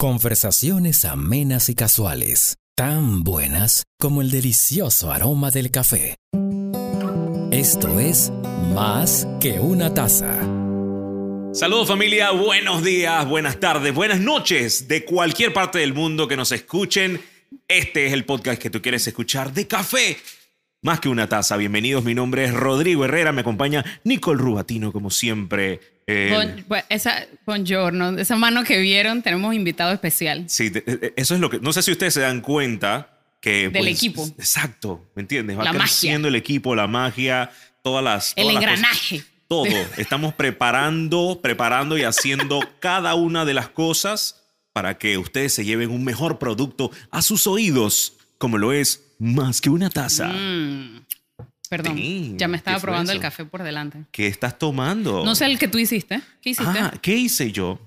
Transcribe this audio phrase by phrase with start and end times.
[0.00, 6.14] Conversaciones amenas y casuales, tan buenas como el delicioso aroma del café.
[7.50, 8.32] Esto es
[8.74, 10.38] Más que una taza.
[11.52, 16.50] Saludos familia, buenos días, buenas tardes, buenas noches de cualquier parte del mundo que nos
[16.50, 17.20] escuchen.
[17.68, 20.16] Este es el podcast que tú quieres escuchar de café.
[20.82, 25.10] Más que una taza, bienvenidos, mi nombre es Rodrigo Herrera, me acompaña Nicole Rubatino como
[25.10, 25.78] siempre.
[26.06, 30.44] Eh, Bon- pues, esa, buongiorno, esa mano que vieron, tenemos invitado especial.
[30.48, 31.60] Sí, te- eh, eso es lo que.
[31.60, 33.68] No sé si ustedes se dan cuenta que.
[33.68, 34.26] Del pues, equipo.
[34.38, 35.58] Exacto, ¿me entiendes?
[35.58, 35.84] Va La magia.
[35.84, 37.50] creciendo el equipo, la magia,
[37.82, 38.32] todas las.
[38.36, 38.70] El todas cosas.
[38.78, 39.24] engranaje.
[39.48, 39.66] todo.
[39.98, 45.90] Estamos preparando, preparando y haciendo cada una de las cosas para que ustedes se lleven
[45.90, 50.26] un mejor producto a sus oídos, como lo es más que una taza.
[50.28, 51.04] Mm,
[51.68, 53.98] perdón, Sí, ya me estaba ¿qué fue probando el café por delante.
[54.10, 55.24] ¿Qué estás tomando?
[55.24, 56.20] No sé el que tú hiciste.
[56.42, 56.78] ¿Qué hiciste?
[56.80, 57.78] Ah, ¿qué hice yo?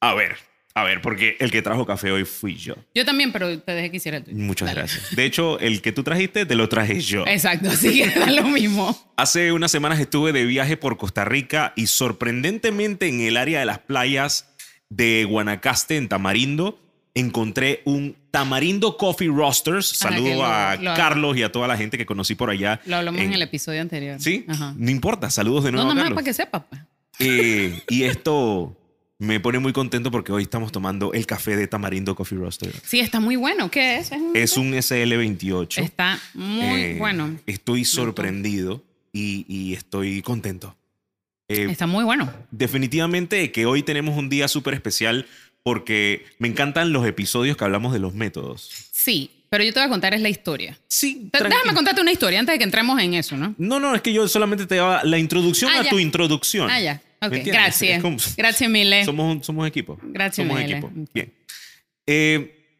[0.00, 0.36] A ver,
[0.74, 2.74] a ver, porque el que trajo café hoy fui yo.
[2.94, 4.36] Yo también, pero te dejé que hiciera el tuyo.
[4.36, 4.80] Muchas Dale.
[4.80, 5.16] gracias.
[5.16, 7.24] De hecho, el que tú trajiste, te lo traje yo.
[7.26, 9.12] Exacto, así que da lo mismo.
[9.16, 13.66] Hace unas semanas estuve de viaje por Costa Rica y sorprendentemente en el área de
[13.66, 14.50] las playas
[14.90, 16.78] de Guanacaste, en Tamarindo,
[17.16, 19.86] encontré un Tamarindo Coffee Roasters.
[19.86, 22.80] Saludo a lo- Carlos y a toda la gente que conocí por allá.
[22.86, 24.20] Lo hablamos en, el episodio anterior.
[24.20, 24.74] Sí, Ajá.
[24.76, 25.30] no importa.
[25.30, 26.16] Saludos de No, nuevo nada a más Carlos.
[26.16, 26.62] para que sepas.
[26.68, 26.80] pues.
[27.18, 28.76] Eh, y esto
[29.18, 32.72] me pone muy contento porque hoy estamos tomando el café de Tamarindo Coffee Roaster.
[32.84, 33.70] Sí, está muy bueno.
[33.70, 34.12] ¿Qué es?
[34.12, 35.78] Es un, Es un SL28.
[35.82, 37.36] Está muy Eh, bueno.
[37.46, 40.76] Estoy sorprendido y, y estoy contento.
[41.48, 42.28] Eh, Está muy bueno.
[42.50, 45.26] definitivamente que hoy tenemos un día súper especial
[45.66, 48.70] porque me encantan los episodios que hablamos de los métodos.
[48.92, 50.78] Sí, pero yo te voy a contar es la historia.
[50.86, 53.52] Sí, Déjame contarte una historia antes de que entremos en eso, ¿no?
[53.58, 55.90] No, no, es que yo solamente te daba la introducción Ah, a ya.
[55.90, 56.70] tu introducción.
[56.70, 57.02] Ah, ya.
[57.20, 57.52] Ok, ¿Me entiendes?
[57.52, 58.00] gracias.
[58.00, 59.04] Como- Gracias, Mile.
[59.04, 59.98] Somos, somos equipo.
[60.04, 60.88] Gracias, Somos equipo.
[61.12, 61.32] Bien.
[62.06, 62.78] Eh,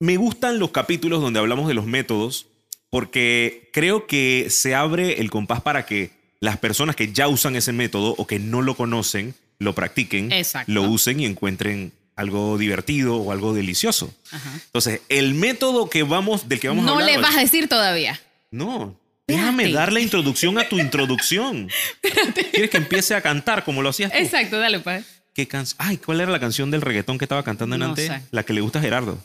[0.00, 2.46] me gustan los capítulos donde hablamos de los métodos
[2.88, 7.72] porque creo que se abre el compás para que las personas que ya usan ese
[7.74, 10.72] método o que no lo conocen, lo practiquen, Exacto.
[10.72, 14.14] lo usen y encuentren algo divertido o algo delicioso.
[14.30, 14.50] Ajá.
[14.66, 17.08] Entonces, el método que vamos, del que vamos a No hablar.
[17.10, 18.20] le hoy- vas a decir todavía.
[18.50, 18.98] No.
[19.26, 19.72] Déjame Espérate.
[19.72, 21.68] dar la introducción a tu introducción.
[22.52, 24.18] ¿Quieres que empiece a cantar como lo hacías tú?
[24.18, 25.04] Exacto, dale, pues.
[25.34, 25.76] ¿Qué canción?
[25.80, 28.06] Ay, ¿cuál era la canción del reggaetón que estaba cantando en No antes?
[28.08, 28.20] sé.
[28.30, 29.18] La que le gusta a Gerardo.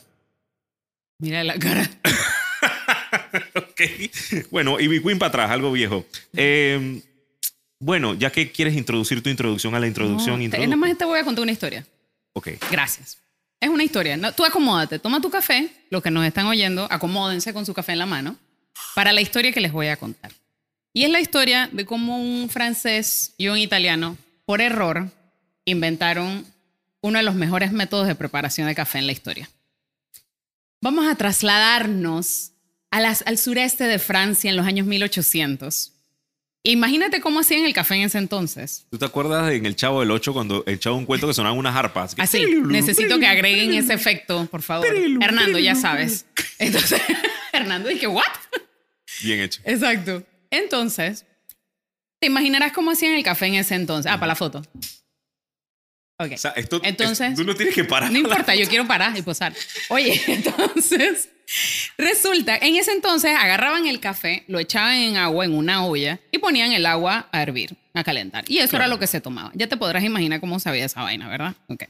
[1.20, 1.90] Mira la cara.
[3.56, 3.82] ok.
[4.52, 6.06] Bueno, y Queen para atrás, algo viejo.
[6.34, 7.02] Eh,
[7.80, 11.06] bueno, ya que quieres introducir tu introducción a la introducción, No, introdu- nada más te
[11.06, 11.86] voy a contar una historia.
[12.34, 12.50] Ok.
[12.72, 13.18] Gracias.
[13.60, 14.16] Es una historia.
[14.16, 15.70] No, tú acomódate, toma tu café.
[15.90, 18.38] Los que nos están oyendo, acomódense con su café en la mano
[18.96, 20.32] para la historia que les voy a contar.
[20.94, 25.12] Y es la historia de cómo un francés y un italiano, por error,
[25.66, 26.46] inventaron
[27.02, 29.50] uno de los mejores métodos de preparación de café en la historia.
[30.82, 32.54] Vamos a trasladarnos
[32.92, 35.94] al sureste de Francia en los años 1800.
[36.64, 38.86] Imagínate cómo hacían el café en ese entonces.
[38.92, 41.58] ¿Tú te acuerdas en El Chavo del 8 cuando el Chavo un cuento que sonaban
[41.58, 42.16] unas harpas?
[42.16, 44.86] Que- Así, necesito que agreguen ese efecto, por favor.
[45.22, 46.26] Hernando, ya sabes.
[46.58, 47.02] Entonces,
[47.54, 48.24] Hernando dije, ¿what?
[49.24, 49.62] Bien hecho.
[49.64, 50.24] Exacto.
[50.52, 51.26] Entonces,
[52.20, 54.12] te imaginarás cómo hacían el café en ese entonces.
[54.12, 54.62] Ah, para la foto.
[56.20, 56.32] Ok.
[56.34, 58.12] O sea, esto, Entonces- es- tú no tienes que parar.
[58.12, 59.54] No importa, yo quiero parar y posar.
[59.90, 61.30] Oye, entonces,
[61.98, 66.38] resulta, en ese entonces agarraban el café, lo echaban en agua, en una olla, y
[66.40, 68.44] ponían el agua a hervir, a calentar.
[68.48, 68.86] Y eso Claro.
[68.86, 69.52] era lo que se tomaba.
[69.56, 71.56] Ya te podrás imaginar cómo sabía esa vaina, ¿verdad?
[71.68, 71.84] Ok.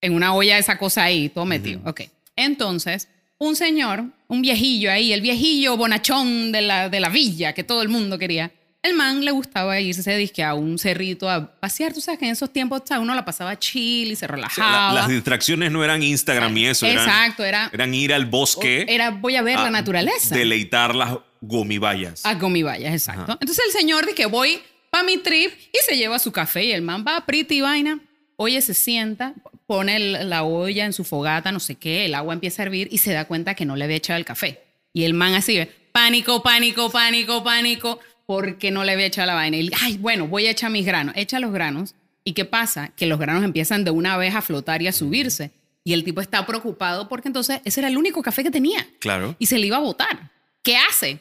[0.00, 1.80] En una olla esa cosa ahí, todo metido.
[1.84, 2.02] Ok.
[2.36, 7.64] Entonces, un señor, un viejillo ahí, el viejillo bonachón de la, de la villa que
[7.64, 8.50] todo el mundo quería.
[8.84, 11.92] El man le gustaba irse disque a un cerrito a pasear.
[11.94, 14.28] Tú sabes que en esos tiempos o sea, uno la pasaba chill y se O
[14.28, 14.92] sea, relajaba.
[14.92, 16.84] la- las distracciones no eran Instagram y eso.
[16.86, 18.84] eran- Exacto, era, Eran ir al bosque.
[18.88, 20.34] era voy a ver a la naturaleza.
[20.36, 22.26] Deleitar las gomibayas.
[22.26, 23.22] A gomibayas, exacto.
[23.22, 23.38] Ajá.
[23.40, 26.72] Entonces el señor dice que voy para mi trip y se lleva su café y
[26.72, 27.98] el man va pretty vaina.
[28.36, 29.32] Oye, se sienta,
[29.66, 32.88] pone el- la olla en su fogata, no sé qué, el agua empieza a hervir
[32.90, 34.60] y se da cuenta que no le había echado el café.
[34.92, 39.56] Y el man así, pánico, pánico, pánico, pánico, porque no le había echado la vaina.
[39.56, 41.14] Y, ay, bueno, voy a echar mis granos.
[41.16, 41.94] Echa los granos.
[42.24, 42.88] ¿Y qué pasa?
[42.96, 45.50] Que los granos empiezan de una vez a flotar y a subirse.
[45.84, 49.36] Y el tipo está preocupado porque entonces ese era el único café que tenía Claro.
[49.38, 50.30] y se le iba a botar.
[50.62, 51.18] ¿Qué hace?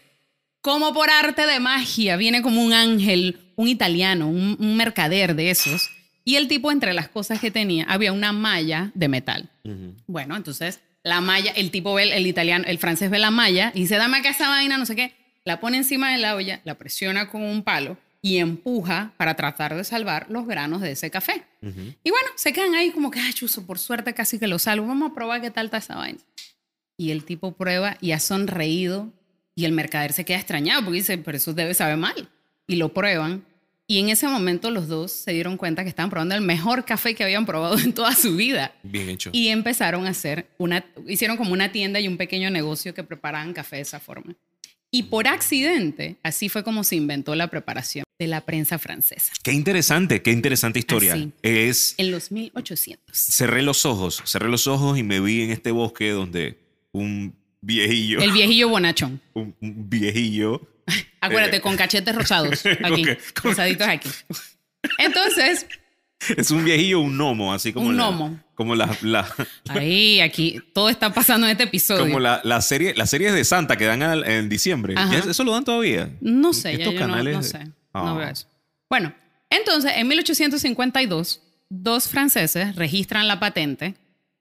[0.61, 5.49] Como por arte de magia, viene como un ángel, un italiano, un, un mercader de
[5.51, 5.89] esos.
[6.23, 9.49] Y el tipo, entre las cosas que tenía, había una malla de metal.
[10.07, 13.73] Bueno, entonces la malla, el tipo ve, el, el italiano, el francés ve la malla
[13.75, 15.13] y dice, dame acá esa vaina, no sé qué.
[15.45, 19.75] La pone encima de la olla, la presiona con un palo y empuja para tratar
[19.75, 21.43] de salvar los granos de ese café.
[21.61, 24.87] Y bueno, se quedan ahí como que, ay, chuzo, por suerte casi que lo salvo.
[24.87, 26.19] Vamos a probar qué tal está esa vaina.
[26.97, 29.11] Y el tipo prueba y ha sonreído
[29.55, 32.29] y el mercader se queda extrañado porque dice, pero eso debe saber mal.
[32.65, 33.43] Y lo prueban.
[33.87, 37.15] Y en ese momento los dos se dieron cuenta que estaban probando el mejor café
[37.15, 38.73] que habían probado en toda su vida.
[38.83, 39.31] Bien hecho.
[39.33, 43.51] Y empezaron a hacer una, hicieron como una tienda y un pequeño negocio que preparaban
[43.51, 44.33] café de esa forma.
[44.95, 49.33] Y por accidente, así fue como se inventó la preparación de la prensa francesa.
[49.41, 51.13] Qué interesante, qué interesante historia.
[51.15, 51.31] Así.
[51.41, 53.03] Es En los 1800.
[53.17, 56.59] cerré los ojos, cerré los ojos y me vi en este bosque donde
[56.91, 59.19] un viejillo, El viejillo bonachón.
[59.33, 60.61] un, un viejillo,
[61.21, 62.63] Acuérdate, Eh, con cachetes rosados.
[62.65, 62.77] Aquí.
[62.83, 64.09] con que- con- Rosaditos aquí.
[64.99, 65.65] Entonces,
[66.37, 68.39] es un viejillo, un gnomo, así como Un la- gnomo.
[68.55, 69.27] como la, la-
[69.69, 72.01] ahí, aquí, todo está pasando en este episodio.
[72.03, 74.95] como la, la serie, las series de Santa que dan al- en diciembre.
[74.95, 76.09] ¿Ya ¿Eso lo dan todavía?
[76.21, 77.59] No sé, ya Estos yo no- canales no, de- sé.
[77.93, 78.03] Ah.
[78.05, 78.47] No veo eso.
[78.89, 79.13] Bueno,
[79.49, 83.95] entonces, en 1852, dos franceses registran la patente,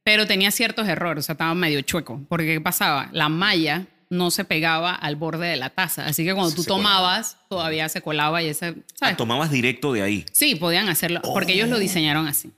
[0.04, 2.20] pero tenía ciertos errores, o sea, estaba medio chueco.
[2.28, 3.08] Porque, ¿qué pasaba?
[3.12, 6.04] La malla no se pegaba al borde de la taza.
[6.06, 6.76] Así que cuando tú colaba.
[6.98, 9.16] tomabas, todavía se colaba y ese, Ah, ¿sabes?
[9.16, 10.24] tomabas directo de ahí.
[10.32, 12.50] Sí, podían hacerlo, porque ellos lo diseñaron así.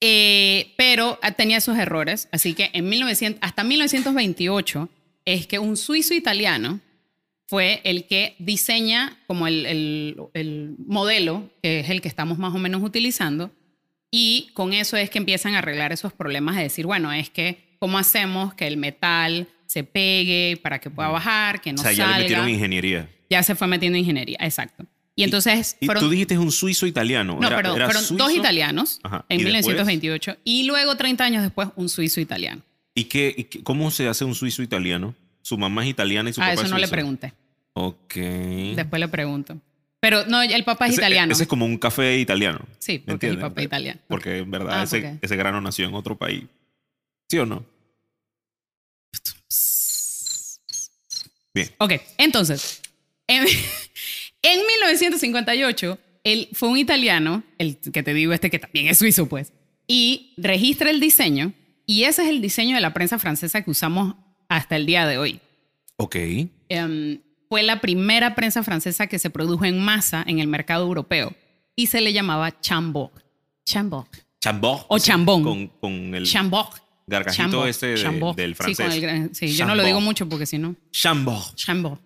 [0.00, 4.88] Eh, pero ah, tenía esos errores, así que en 1900, hasta 1928
[5.26, 6.80] es que un suizo italiano
[7.46, 12.54] fue el que diseña como el, el- el modelo, que es el que estamos más
[12.54, 13.50] o menos utilizando,
[14.10, 17.69] y con eso es que empiezan a arreglar esos problemas de decir, bueno, es que
[17.80, 21.92] cómo hacemos que el metal se pegue para que pueda bajar, que no o sea,
[21.92, 22.18] ya salga.
[22.18, 23.08] le metieron ingeniería.
[23.28, 24.84] Ya se fue metiendo ingeniería, exacto.
[25.16, 27.36] Y entonces Y fueron tú dijiste un suizo italiano.
[27.40, 28.40] no, Era- perdón, era fueron dos suizo.
[28.40, 29.64] italianos Ajá, en ¿y después?
[29.66, 32.62] 1928 y luego 30 años después un suizo italiano.
[32.94, 35.14] ¿Y, qué, y qué- cómo se hace un suizo italiano?
[35.42, 37.32] Su mamá es italiana y su A papá Ah, eso es no le pregunté.
[37.74, 38.14] Ok.
[38.76, 39.58] Después le pregunto.
[40.00, 41.32] Pero no, el papá es Ese- italiano.
[41.32, 42.60] Ese es como un café italiano.
[42.78, 44.00] Sí, ¿me porque el papá es italiano.
[44.08, 46.44] Porque en verdad Ah, ese, ese grano nació en otro país.
[47.30, 47.64] ¿Sí o no?
[51.54, 51.68] Bien.
[51.78, 52.82] Ok, entonces,
[53.28, 53.46] en,
[54.42, 59.28] en 1958, él fue un italiano, el que te digo este que también es suizo,
[59.28, 59.52] pues,
[59.86, 61.52] y registra el diseño,
[61.86, 64.16] y ese es el diseño de la prensa francesa que usamos
[64.48, 65.40] hasta el día de hoy.
[65.98, 66.16] Ok.
[66.68, 71.32] Em, fue la primera prensa francesa que se produjo en masa en el mercado europeo
[71.76, 73.22] y se le llamaba chambord.
[73.64, 74.08] Chambord.
[74.40, 74.86] Chambord.
[74.88, 75.44] O chambón.
[75.44, 76.89] Con, con el Chambord.
[77.10, 77.68] Gargajito Chambord.
[77.68, 78.36] este de- Chambord.
[78.36, 78.86] del Sí, francés.
[79.00, 80.74] con el sí, yo no lo digo mucho porque si no.
[80.92, 81.54] Chambord.
[81.56, 81.98] Chambord.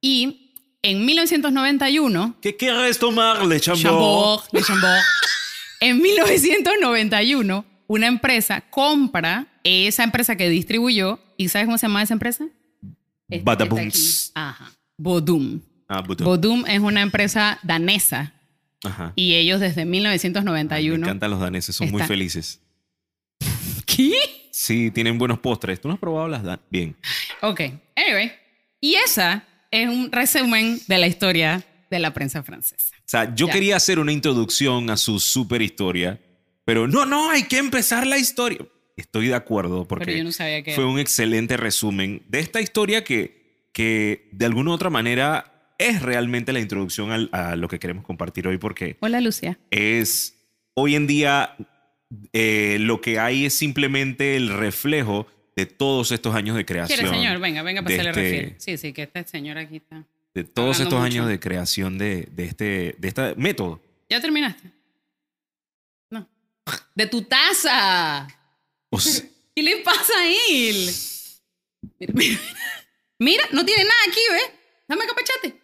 [0.00, 0.52] Y
[0.82, 3.82] en 1991 ¿Qué quieres tomarle, Chambord?
[3.82, 5.00] Chambord, Le Chambord.
[5.80, 11.18] En 1991, una empresa compra esa empresa que distribuyó.
[11.36, 12.46] ¿Y sabes cómo se llama esa empresa?
[13.28, 13.98] Esta aquí.
[14.34, 14.70] Ajá.
[14.96, 15.60] Bodum.
[15.88, 16.24] Ah, Budum.
[16.24, 18.32] Bodum es una empresa danesa
[18.84, 19.12] Ajá.
[19.16, 21.04] y ellos desde Ay, me 1991.
[21.04, 22.60] encantan los daneses, son muy Está- felices.
[23.84, 24.12] ¿Qué?
[24.64, 25.80] Sí, tienen buenos postres.
[25.80, 26.94] ¿Tú no has probado las dan Bien.
[27.40, 27.60] Ok.
[27.96, 28.30] Anyway.
[28.80, 32.94] Y esa es un resumen de la historia de la prensa francesa.
[32.98, 33.52] O sea, yo Ya.
[33.54, 36.20] quería hacer una introducción a su super historia,
[36.64, 38.60] pero no, no, hay que empezar la historia.
[38.96, 43.68] Estoy de acuerdo porque Pero yo no fue un excelente resumen de esta historia que,
[43.72, 48.04] que de alguna u otra manera es realmente la introducción al- a lo que queremos
[48.04, 49.58] compartir hoy porque Hola, Lucia.
[49.72, 50.36] es
[50.74, 51.56] hoy en día
[52.32, 55.26] eh, lo que hay es simplemente el reflejo
[55.56, 56.98] de todos estos años de creación.
[56.98, 57.38] ¿Quiere, señor?
[57.40, 58.54] Venga, venga, para se le este- refiere.
[58.58, 60.04] Sí, sí, que este señor aquí está.
[60.34, 61.04] De todos estos mucho.
[61.04, 63.82] años de creación de, de este, de este método.
[64.08, 64.70] ¿Ya terminaste?
[66.10, 66.26] No.
[66.94, 68.26] ¡De tu taza!
[68.90, 70.90] O sea, ¿Qué le pasa a él?
[71.98, 72.40] Mira, mira.
[73.18, 74.50] Mira, no tiene nada aquí, ¿ves?
[74.88, 75.54] Dame capachate.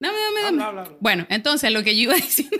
[0.00, 0.46] Dame, dame, dame.
[0.62, 0.96] Habla, habla, habla.
[1.00, 2.56] Bueno, entonces lo que yo iba diciendo.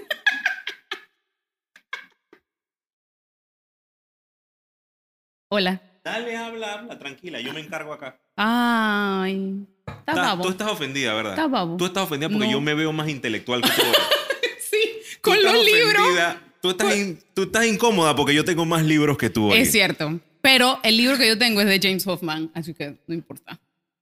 [5.50, 5.80] Hola.
[6.04, 8.18] Dale, habla, habla, tranquila, yo me encargo acá.
[8.36, 9.64] Ay.
[9.86, 10.42] Estás Estás- babo.
[10.44, 11.32] Tú estás ofendida, ¿verdad?
[11.32, 11.76] Estás babo.
[11.76, 12.52] Tú estás ofendida porque No.
[12.52, 13.82] yo me veo más intelectual que tú.
[14.70, 14.78] Sí,
[15.14, 15.94] Tú con estás los libros.
[16.02, 19.50] ofendida, Tú estás, in- tú estás incómoda porque yo tengo más libros que tú.
[19.50, 19.62] oye.
[19.62, 20.20] Es cierto.
[20.42, 23.58] Pero el libro que yo tengo es de James Hoffman, así que no importa.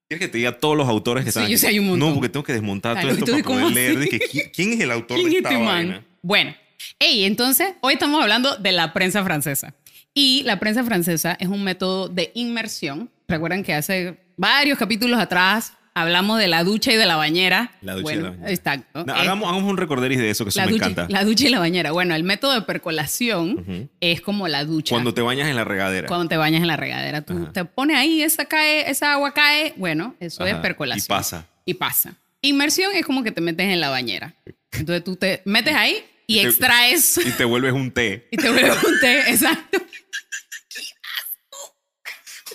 [0.09, 1.59] ¿Quieres que te diga todos los autores que Sí, están yo aquí?
[1.59, 2.09] sé, hay un montón.
[2.09, 3.99] No, porque tengo que desmontar Claro, todo esto para poder ¿cómo leer.
[3.99, 4.09] así?
[4.09, 5.93] que, ¿quién, quién es el autor ¿Quién de es esta este vaina?
[5.95, 6.07] man?
[6.23, 6.55] Bueno,
[6.99, 9.75] hey, entonces hoy estamos hablando de la prensa francesa.
[10.19, 13.11] Y la prensa francesa es un método de inmersión.
[13.29, 17.73] Recuerdan que hace varios capítulos atrás hablamos de la ducha y de la bañera.
[17.83, 18.51] La ducha y Bueno, la bañera.
[18.51, 19.05] Exacto.
[19.05, 21.13] No, hagamos, hagamos un recorderis de eso, que eso la me ducha, encanta.
[21.13, 21.93] la ducha y la bañera.
[21.93, 23.89] Bueno, el método de percolación Ujú.
[24.01, 24.95] es como la ducha.
[24.95, 26.09] Cuando te bañas en la regadera.
[26.09, 27.53] Cuando te bañas en la regadera, tú Ajá.
[27.53, 29.75] te pones ahí, esa, cae, esa agua cae.
[29.77, 31.05] Bueno, eso es Ajá, percolación.
[31.05, 31.47] y pasa.
[31.67, 32.15] Y pasa.
[32.41, 34.35] Inmersión es como que te metes en la bañera.
[34.73, 38.29] Entonces tú te metes ahí y Y te- extraes Y te vuelves un té.
[38.31, 39.79] y te vuelves un té, exacto.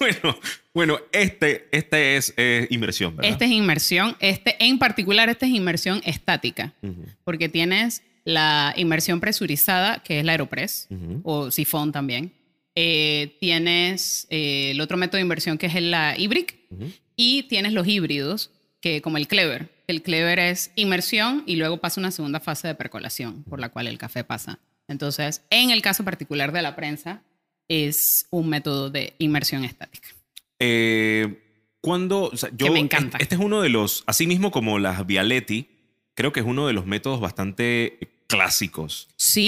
[0.02, 0.36] Bueno,
[0.74, 3.32] bueno, este, este es eh, inmersión, ¿verdad?
[3.32, 6.74] Este es inmersión, este en particular este es inmersión estática,
[7.24, 10.88] porque tienes la inmersión presurizada, que es la Aeropress,
[11.22, 12.34] o sifón también.
[12.76, 16.90] Eh, tienes eh, el otro método de inversión que es la Ibrick Ujú.
[17.18, 19.70] y tienes los híbridos que como el Clever.
[19.88, 23.88] El Clever es inmersión y luego pasa una segunda fase de percolación por la cual
[23.88, 24.58] el café pasa.
[24.88, 27.22] Entonces, en el caso particular de la prensa,
[27.72, 30.10] es un método de inmersión estática.
[30.60, 31.42] Eh,
[31.82, 33.18] cuando, o sea, yo, Que me encanta.
[33.20, 35.68] Este es uno de los, así mismo como las Vialetti,
[36.14, 37.98] creo que es uno de los métodos bastante
[38.28, 39.08] clásicos.
[39.18, 39.48] Sí,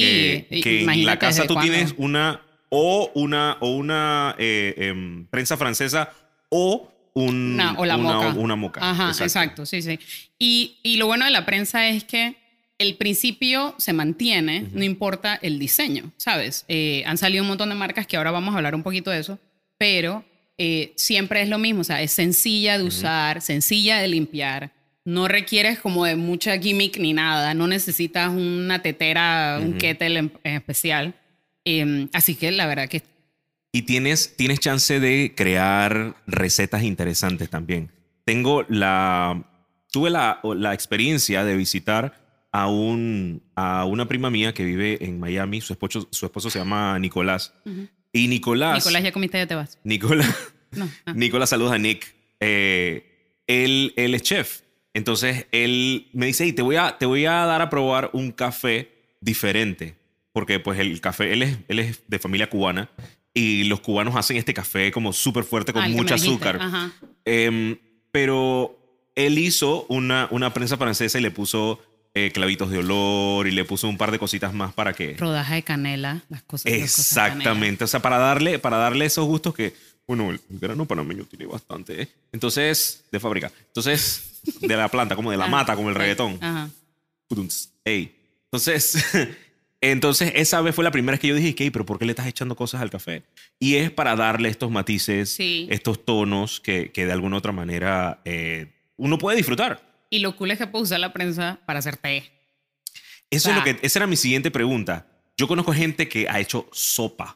[0.50, 5.58] que, que en la casa tú tienes una o una o una eh, em, prensa
[5.58, 6.12] francesa
[6.50, 8.28] o un, Una- o la una, moca.
[8.40, 8.90] una moca.
[8.90, 9.66] Ajá, exacto.
[9.68, 10.00] sí, sí.
[10.40, 12.36] Y, y lo bueno de la prensa es que
[12.78, 16.66] el principio se mantiene, no importa el diseño, ¿sabes?
[16.68, 19.20] Eh, han salido un montón de marcas que ahora vamos a hablar un poquito de
[19.20, 19.40] eso,
[19.78, 20.26] pero
[20.58, 24.72] eh, siempre es lo mismo, o sea, es sencilla de usar, sencilla de limpiar,
[25.06, 30.34] no requieres como de mucha gimmick ni nada, no necesitas una tetera, un kettle en,
[30.44, 31.16] en especial.
[31.66, 33.04] Eh, así que la verdad que
[33.72, 37.92] Y tienes, tienes chance de crear recetas interesantes también.
[38.26, 39.44] Tengo la.
[39.92, 42.23] Tuve la, la experiencia de visitar
[42.54, 45.60] a, un, a una prima mía que vive en Miami.
[45.60, 47.54] Su esposo, su esposo se llama Nicolás.
[47.66, 47.90] Ujú.
[48.14, 48.78] Y Nicolás.
[48.78, 49.78] Nicolás ya comiste, ya te vas.
[49.84, 50.34] Nicolás.
[50.76, 51.14] No, ah.
[51.14, 52.16] Nicolás, saludos a Nick.
[52.40, 54.62] Eh, él, él es chef.
[54.96, 58.32] Entonces él me dice, "Hey, te voy, a, te voy a dar a probar un
[58.32, 58.90] café
[59.22, 59.96] diferente.
[60.32, 62.90] Porque pues el café, él es, él es de familia cubana
[63.36, 66.60] y los cubanos hacen este café como súper fuerte con Ah, mucho azúcar.
[67.24, 67.78] Em,
[68.12, 68.80] pero
[69.14, 71.80] él hizo una, una prensa francesa y le puso
[72.16, 75.16] eh, clavitos de olor y le puso un par de cositas más para que...
[75.18, 76.72] rodaja de canela, las cosas.
[76.72, 77.00] las cosas.
[77.00, 77.84] Exactamente.
[77.84, 79.74] O sea, para darle, para darle esos gustos que,
[80.08, 82.04] bueno, el grano panameño tiene bastante.
[82.04, 82.08] ¿eh?
[82.32, 83.52] Entonces, de fábrica.
[83.68, 86.38] Entonces, de la planta, como de la Ah, mata, como el reggaetón.
[86.42, 86.70] Ajá.
[87.86, 88.16] Ey.
[88.46, 89.04] Entonces,
[89.82, 91.72] entonces, esa vez fue la primera vez que yo dije, ¿qué?
[91.72, 93.24] ¿Pero por qué le estás echando cosas al café?
[93.60, 95.68] Y es para darle estos matices, Sí.
[95.72, 99.93] estos tonos que, que de alguna u otra manera eh, uno puede disfrutar.
[100.14, 102.32] Y lo cool es que puedes usar la prensa para hacer té.
[103.32, 105.08] Eso O es lo que, esa era mi siguiente pregunta.
[105.36, 107.36] Yo conozco gente que ha hecho sopa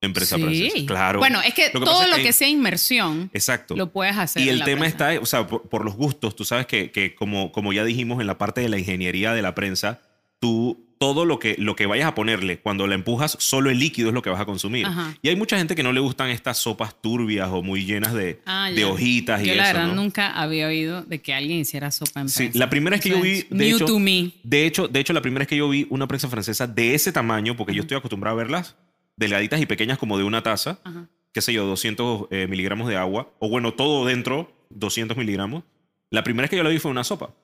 [0.00, 0.86] en prensa francesa.
[0.86, 1.18] Claro.
[1.18, 3.76] Bueno, es que, Lo que todo lo que sea inmersión Exacto.
[3.76, 4.40] lo puedes hacer.
[4.40, 5.12] Y en el la tema prensa.
[5.12, 8.22] está, o sea, por, por los gustos, tú sabes que, que como, como ya dijimos
[8.22, 10.00] en la parte de la ingeniería de la prensa,
[10.40, 14.08] tú todo lo que, lo que vayas a ponerle, cuando la empujas, solo el líquido
[14.08, 14.86] es lo que vas a consumir.
[14.86, 15.14] Ajá.
[15.20, 18.40] Y hay mucha gente que no le gustan estas sopas turbias o muy llenas de,
[18.46, 20.02] Ah, de hojitas y Yo la eso, verdad ¿no?
[20.02, 23.20] nunca había oído de que alguien hiciera sopa en Sí, la primera vez que yo
[23.20, 24.30] vi, es de new hecho, to me.
[24.42, 27.12] De hecho, de hecho, la primera vez que yo vi una prensa francesa de ese
[27.12, 28.76] tamaño, porque yo estoy acostumbrado a verlas
[29.16, 31.06] delgaditas y pequeñas como de una taza, Ajá.
[31.34, 35.64] qué sé yo, 200 eh, miligramos de agua, o bueno, todo dentro, 200 miligramos.
[36.10, 37.34] La primera vez que yo la vi fue una sopa.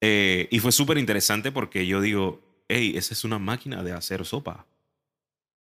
[0.00, 4.24] Eh, y fue súper interesante porque yo digo, hey, esa es una máquina de hacer
[4.24, 4.66] sopa.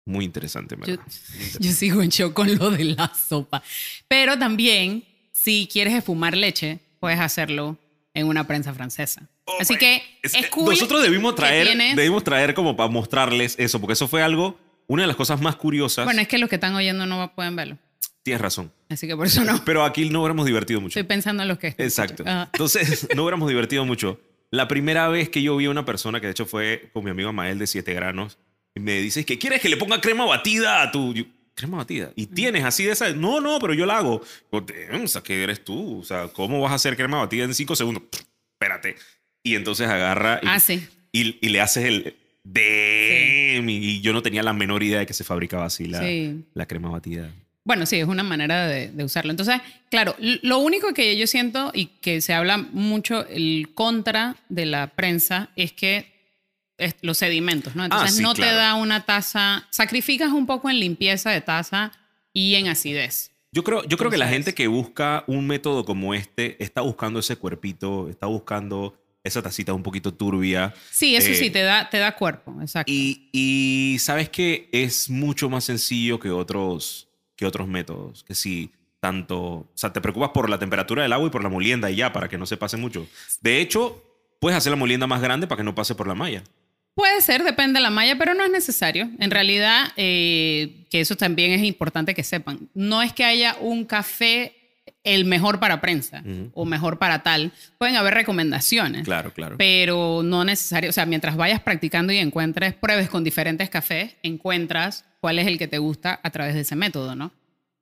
[0.04, 1.04] Muy interesante, Yo, ¿verdad?
[1.06, 1.66] Muy interesante.
[1.68, 3.62] yo sigo en shock con lo de la sopa.
[4.08, 7.76] Pero también, si quieres espumar leche, puedes hacerlo
[8.14, 9.28] en una prensa francesa.
[9.44, 10.70] Oh Así que Es- es, cool.
[10.70, 15.08] Nosotros debimos traer, debimos traer como para mostrarles eso, porque eso fue algo, una de
[15.08, 16.04] las cosas más curiosas.
[16.04, 17.76] Bueno, es que los que están oyendo no pueden verlo.
[18.22, 18.72] Tienes razón.
[18.88, 19.64] Así que por eso no.
[19.64, 20.98] Pero aquí no hubiéramos divertido mucho.
[20.98, 21.68] Estoy pensando en los que.
[21.78, 22.24] Exacto.
[22.26, 24.18] Entonces, no hubiéramos divertido mucho.
[24.50, 27.10] La primera vez que yo vi a una persona, que de hecho fue con mi
[27.10, 28.38] amigo Mael de 7 granos,
[28.74, 31.14] y me dice, ¿que quieres que le ponga crema batida a tu...
[31.14, 31.24] yo,
[31.54, 32.12] crema batida.
[32.14, 33.10] ¿Y tienes así de esa?
[33.12, 34.22] No, no, pero yo la hago.
[34.52, 36.00] Yo, "Damn, O sea, ¿qué eres tú?
[36.00, 38.02] O sea, ¿cómo vas a hacer crema batida en 5 segundos?
[38.10, 38.20] Pff,
[38.60, 38.96] espérate.
[39.42, 40.86] Y entonces agarra y, Ah, sí.
[41.12, 42.16] y, y le haces el...
[42.44, 43.68] Damn.
[43.68, 46.44] Y yo no tenía la menor idea de que se fabricaba así la, Sí.
[46.54, 47.32] la crema batida.
[47.66, 49.30] Bueno, sí, es una manera de, de usarlo.
[49.32, 49.56] Entonces,
[49.90, 54.86] claro, lo único que yo siento y que se habla mucho el contra de la
[54.86, 56.14] prensa es que
[56.78, 57.84] es los sedimentos, ¿no?
[57.84, 58.56] Entonces Ah, sí, no te claro.
[58.56, 61.90] da una taza, sacrificas un poco en limpieza de taza
[62.32, 63.32] y en acidez.
[63.50, 67.18] Yo creo, yo creo que la gente que busca un método como este está buscando
[67.20, 68.94] ese cuerpito, está buscando
[69.24, 70.72] esa tacita un poquito turbia.
[70.92, 72.92] Sí, eso Eh, sí, te da, te da cuerpo, exacto.
[72.92, 77.05] Y, y sabes que es mucho más sencillo que otros,
[77.36, 78.24] que otros métodos.
[78.24, 81.48] Que si tanto, o sea, te preocupas por la temperatura del agua y por la
[81.48, 83.06] molienda y ya, para que no se pase mucho.
[83.40, 84.02] De hecho,
[84.40, 86.42] puedes hacer la molienda más grande para que no pase por la malla.
[86.94, 89.10] Puede ser, depende de la malla, pero no es necesario.
[89.18, 92.70] En realidad, eh, que eso también es importante que sepan.
[92.72, 94.55] No es que haya un café
[95.06, 96.22] el mejor para prensa
[96.52, 97.52] o mejor para tal.
[97.78, 99.04] Pueden haber recomendaciones.
[99.04, 99.56] Claro, claro.
[99.56, 105.04] Pero no necesario, o sea, mientras vayas practicando y encuentres, pruebes con diferentes cafés, encuentras
[105.20, 107.30] cuál es el que te gusta a través de ese método, ¿no?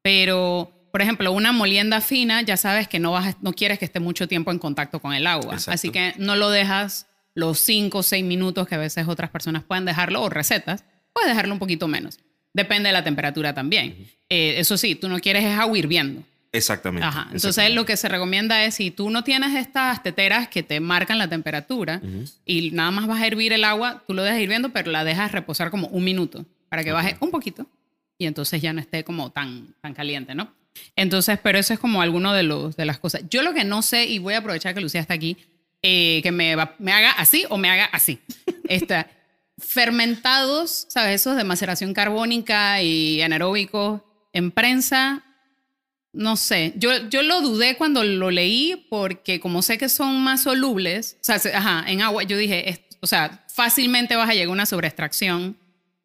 [0.02, 4.00] Pero, por ejemplo, una molienda fina, ya sabes que no, vas, no quieres que esté
[4.00, 5.54] mucho tiempo en contacto con el agua.
[5.54, 5.72] Exacto.
[5.72, 9.64] Así que no lo dejas los 5 o 6 minutos que a veces otras personas
[9.64, 12.18] pueden dejarlo o recetas, puedes dejarlo un poquito menos.
[12.52, 14.10] Depende de la temperatura también.
[14.28, 16.22] Eh, eso sí, tú no quieres es agua hirviendo.
[16.54, 17.06] Exactamente.
[17.06, 17.22] Ajá.
[17.24, 17.74] Entonces exactamente.
[17.74, 21.28] lo que se recomienda es si tú no tienes estas teteras que te marcan la
[21.28, 22.00] temperatura
[22.46, 25.32] y nada más vas a hervir el agua, tú lo dejas hirviendo, pero la dejas
[25.32, 27.66] reposar como un minuto para que baje un poquito
[28.18, 30.52] y entonces ya no esté como tan, tan caliente, ¿no?
[30.96, 33.22] Entonces, pero eso es como alguno de, los, de las cosas.
[33.30, 35.36] Yo lo que no sé, y voy a aprovechar que Lucía está aquí,
[35.82, 38.18] eh, que me, va- me haga así o me haga así.
[38.68, 39.08] Esta,
[39.74, 41.20] fermentados, ¿sabes?
[41.20, 44.00] Esos de maceración carbónica y anaeróbicos
[44.32, 45.22] en prensa,
[46.14, 46.72] no sé.
[46.76, 51.24] Yo, yo lo dudé cuando lo leí porque como sé que son más solubles, o
[51.24, 54.52] sea, se- ajá, en agua, yo dije, es- o sea, fácilmente vas a llegar a
[54.52, 55.56] una sobreextracción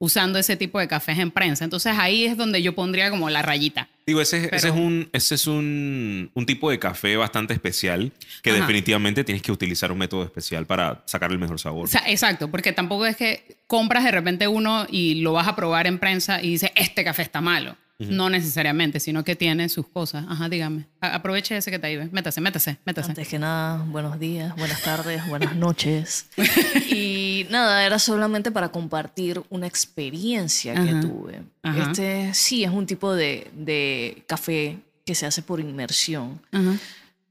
[0.01, 1.63] usando ese tipo de cafés en prensa.
[1.65, 3.89] Entonces ahí es donde yo pondría como la rayita.
[4.07, 8.11] Digo, ese, ese es, un, ese es un, un tipo de café bastante especial
[8.41, 8.61] que Ajá.
[8.61, 11.83] definitivamente tienes que utilizar un método especial para sacar el mejor sabor.
[11.83, 15.55] O sea, exacto, porque tampoco es que compras de repente uno y lo vas a
[15.55, 17.75] probar en prensa y dices, este café está malo.
[17.99, 20.25] No necesariamente, sino que tiene sus cosas.
[20.29, 20.85] Ajá, dígame.
[21.01, 21.97] A- aproveche ese que está ahí.
[21.97, 22.07] ve.
[22.11, 23.09] Métase, métase, métase.
[23.09, 26.27] Antes que nada, buenos días, buenas tardes, buenas noches.
[26.89, 31.01] Y nada, era solamente para compartir una experiencia que Ajá.
[31.01, 31.43] tuve.
[31.61, 31.83] Ajá.
[31.91, 36.73] Este sí es un tipo de, de café que se hace por inmersión, Ajá.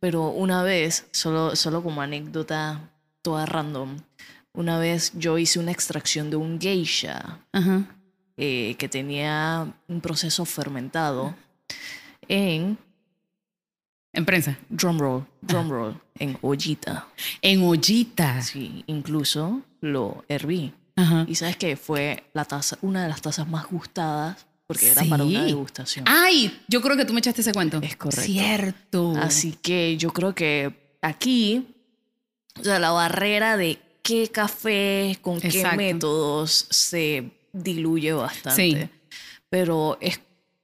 [0.01, 2.91] pero una vez, solo, solo como anécdota
[3.23, 3.97] toda random,
[4.53, 7.85] una vez yo hice una extracción de un geisha Ajá.
[8.38, 11.35] Eh, que tenía un proceso fermentado
[12.28, 12.78] en
[14.12, 14.57] En prensa.
[14.68, 17.09] drumroll, drumroll, en ollita.
[17.42, 18.40] En ollita.
[18.42, 20.73] Sí, incluso lo herví.
[20.97, 21.26] Ajá.
[21.28, 25.25] Y sabes que fue la taza, una de las tazas más gustadas porque era para
[25.25, 26.04] una degustación.
[26.09, 27.80] Ay, yo creo que tú me echaste ese cuento.
[27.83, 28.23] Es correcto.
[28.23, 29.14] Cierto.
[29.21, 31.67] Así que yo creo que aquí,
[32.60, 38.54] o sea, la barrera de qué café, con qué métodos se diluye bastante.
[38.54, 38.89] Sí.
[39.50, 40.21] Pero es,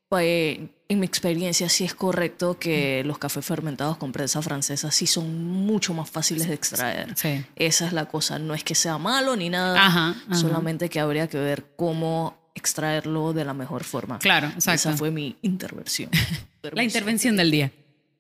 [0.09, 5.07] pues, en mi experiencia sí es correcto que los cafés fermentados con prensa francesa sí
[5.07, 7.17] son mucho más fáciles de extraer.
[7.17, 7.45] Sí.
[7.57, 10.35] Esa es la cosa, no es que sea malo ni nada, Ajá, ajá.
[10.35, 14.19] solamente que habría que ver cómo extraerlo de la mejor forma.
[14.19, 14.89] Claro, exacto.
[14.91, 16.11] Esa fue mi intervención.
[16.73, 17.71] La intervención del día.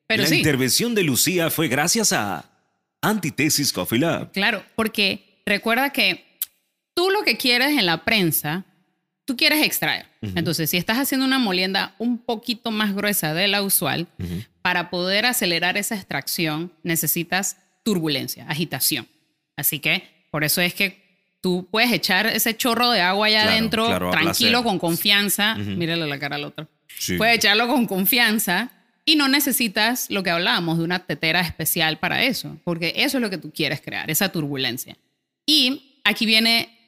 [0.07, 0.37] Pero la sí.
[0.37, 2.45] intervención de Lucía fue gracias a
[3.01, 4.33] Antitesis Coffee Lab.
[4.33, 6.34] Claro, porque recuerda que
[6.95, 8.65] tú lo que quieres en la prensa,
[9.25, 10.07] tú quieres extraer.
[10.23, 14.07] Entonces, si estás haciendo una molienda un poquito más gruesa de la usual,
[14.63, 19.07] para poder acelerar esa extracción necesitas turbulencia, agitación.
[19.57, 21.05] Así que por eso es que
[21.43, 24.65] tú puedes echar ese chorro de agua allá Claro, adentro, claro, tranquilo, placer.
[24.65, 25.57] con confianza.
[25.61, 25.71] Ujú.
[25.73, 26.67] Mírale la cara al otro.
[26.99, 27.17] Sí.
[27.19, 28.71] Puedes echarlo con confianza
[29.05, 33.23] y no necesitas lo que hablábamos de una tetera especial para eso, porque eso es
[33.23, 34.97] lo que tú quieres crear, esa turbulencia.
[35.45, 36.84] Y aquí viene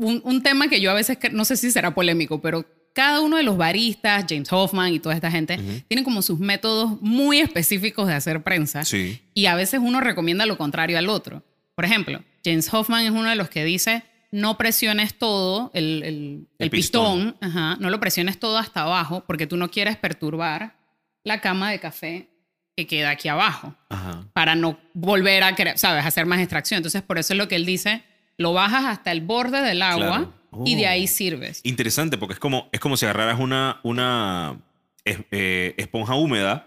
[0.00, 3.36] un, un tema que yo a veces, no sé si será polémico, pero cada uno
[3.36, 5.58] de los baristas, James Hoffman y toda esta gente,
[5.88, 8.84] tienen como sus métodos muy específicos de hacer prensa.
[8.84, 9.20] Sí.
[9.34, 11.44] Y a veces uno recomienda lo contrario al otro.
[11.76, 16.04] Por ejemplo, James Hoffman es uno de los que dice, no presiones todo, el, el-
[16.04, 17.48] el El pistón, pistón.
[17.50, 20.76] ajá, no lo presiones todo hasta abajo porque tú no quieres perturbar
[21.24, 22.28] la cama de café
[22.76, 24.24] que queda aquí abajo Ajá.
[24.32, 26.78] para no volver a, ¿sabes?, hacer más extracción.
[26.78, 28.02] Entonces, por eso es lo que él dice,
[28.40, 30.64] lo bajas hasta el borde del agua Claro.
[30.64, 30.90] y de Oh.
[30.90, 31.60] ahí sirves.
[31.62, 34.56] Interesante, porque es como, es como si agarraras una, una
[35.04, 36.66] eh, esponja húmeda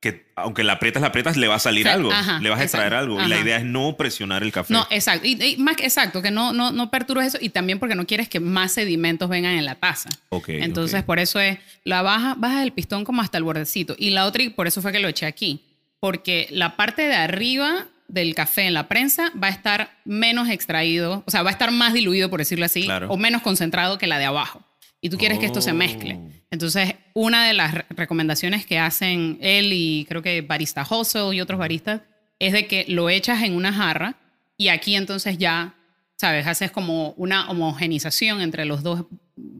[0.00, 2.10] que aunque la aprietas, la aprietas, le va a salir algo.
[2.10, 3.22] ajá, le vas a extraer exacto, algo.
[3.22, 4.72] Y la idea es no presionar el café.
[4.72, 5.26] No, exacto.
[5.26, 8.06] Y, y más que exacto, que no, no, no perturbes eso y también porque no
[8.06, 10.08] quieres que más sedimentos vengan en la taza.
[10.46, 13.94] Entonces, por eso es, la baja, baja el pistón como hasta el bordecito.
[13.98, 15.60] Y la otra, y por eso fue que lo eché aquí.
[16.00, 21.22] Porque la parte de arriba del café en la prensa va a estar menos extraído,
[21.26, 23.08] o sea, va a estar más diluido, por decirlo así, Claro.
[23.10, 24.62] o menos concentrado que la de abajo.
[25.00, 25.74] Y tú quieres que esto se Oh.
[25.74, 26.18] mezcle.
[26.50, 31.40] Entonces, una de las re- recomendaciones que hacen él y creo que Barista Hustle y
[31.40, 32.02] otros baristas
[32.38, 34.16] es de que lo echas en una jarra
[34.58, 35.74] y aquí entonces ya,
[36.16, 36.46] ¿sabes?
[36.46, 39.04] Haces como una homogenización entre los dos,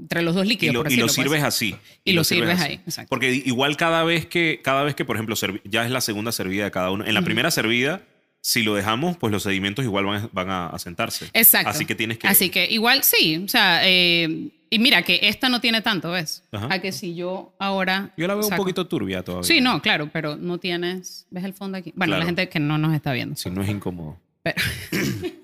[0.02, 0.74] entre los dos y líquidos.
[0.74, 1.14] lo, por y lo pues.
[1.14, 1.74] sirves así.
[2.04, 3.08] Y lo sirves ahí, exacto.
[3.08, 5.34] Porque igual cada vez que, cada vez que por ejemplo,
[5.64, 7.06] ya es la segunda servida de cada uno.
[7.06, 8.02] En la primera servida,
[8.42, 11.29] si lo dejamos, pues los sedimentos igual van, a- van a, sentarse.
[11.35, 11.68] Exacto.
[11.70, 12.26] Así que tienes que...
[12.29, 16.42] Así que igual sí, o sea, eh, y mira que esta no tiene tanto, ¿ves?
[16.53, 16.68] Ajá.
[16.70, 18.14] A que si yo ahora...
[18.16, 19.46] Yo la veo saco- un poquito turbia todavía.
[19.46, 21.26] Sí, no, claro, pero no tienes...
[21.31, 21.92] ¿Ves el fondo aquí?
[21.94, 22.20] Bueno, Claro.
[22.20, 23.37] la gente que no nos está viendo.
[23.37, 24.18] Si no es incómodo.
[24.42, 24.62] Pero-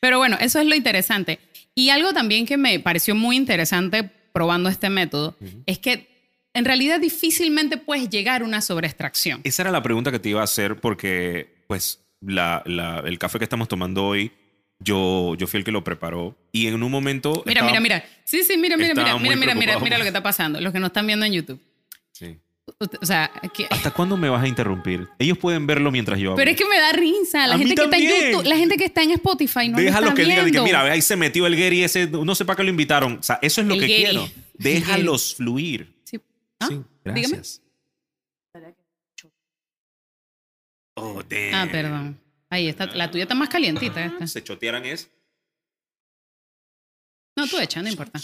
[0.00, 1.38] Pero bueno, eso es lo interesante.
[1.74, 6.15] Y algo también que me pareció muy interesante probando este método es que
[6.56, 9.40] en realidad difícilmente puedes llegar a una sobreextracción.
[9.44, 13.38] Esa era la pregunta que te iba a hacer porque, pues, la, la- el café
[13.38, 14.32] que estamos tomando hoy,
[14.78, 16.36] yo, yo fui el que lo preparó.
[16.52, 17.42] Y en un momento...
[17.46, 18.04] Mira, estaba- mira, mira.
[18.24, 20.60] Sí, sí, mira, mira, mira, mira, mira, mira, mira lo que está pasando.
[20.60, 21.60] Los que nos están viendo en YouTube.
[22.12, 22.36] Sí.
[23.00, 25.06] O sea, que- ¿Hasta cuándo me vas a interrumpir?
[25.20, 26.36] Ellos pueden verlo mientras yo hablo.
[26.36, 27.46] pero es que me da risa.
[27.46, 28.32] La A gente que está en.
[28.32, 31.00] YouTube, la gente que está en Spotify no lo Déjalo que digan que, mira, ahí
[31.00, 33.18] se metió el Gary ese, no sé para qué lo invitaron.
[33.20, 34.02] O sea, eso es lo El que Gary.
[34.02, 34.28] quiero.
[34.58, 35.94] Déjalos fluir.
[36.60, 36.64] Sí.
[36.64, 36.66] ¿Ah?
[36.68, 37.20] Sí, Dígame.
[37.36, 37.62] gracias.
[40.94, 41.54] Oh, damn.
[41.54, 42.20] Ah, perdón.
[42.48, 42.86] Ahí está.
[42.86, 44.26] La tuya está más calientita esta.
[44.26, 45.10] Se chotearan es.
[47.36, 48.18] No, tú echa, no importa.